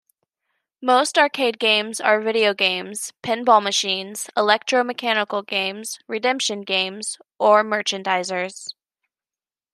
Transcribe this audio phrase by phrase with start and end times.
[0.81, 8.73] Most arcade games are video games, pinball machines, electro-mechanical games, redemption games or merchandisers.